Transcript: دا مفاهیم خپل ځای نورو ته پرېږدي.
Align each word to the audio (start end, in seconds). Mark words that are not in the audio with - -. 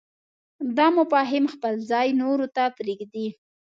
دا 0.77 0.87
مفاهیم 0.97 1.45
خپل 1.53 1.73
ځای 1.89 2.07
نورو 2.21 2.45
ته 2.55 2.63
پرېږدي. 2.77 3.27